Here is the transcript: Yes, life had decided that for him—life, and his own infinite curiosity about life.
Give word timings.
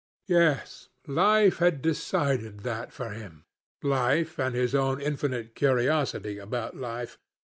Yes, 0.25 0.89
life 1.05 1.59
had 1.59 1.83
decided 1.83 2.61
that 2.61 2.91
for 2.91 3.11
him—life, 3.11 4.39
and 4.39 4.55
his 4.55 4.73
own 4.73 4.99
infinite 4.99 5.53
curiosity 5.53 6.39
about 6.39 6.75
life. 6.75 7.19